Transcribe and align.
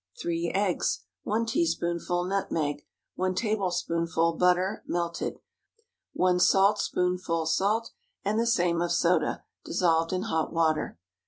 3 0.19 0.49
eggs. 0.55 1.01
1 1.25 1.45
teaspoonful 1.45 2.23
nutmeg. 2.25 2.83
1 3.17 3.35
tablespoonful 3.35 4.33
butter—melted. 4.33 5.37
1 6.13 6.39
saltspoonful 6.39 7.45
salt, 7.45 7.91
and 8.25 8.39
the 8.39 8.47
same 8.47 8.81
of 8.81 8.91
soda, 8.91 9.43
dissolved 9.63 10.11
in 10.11 10.23
hot 10.23 10.51
water. 10.51 10.97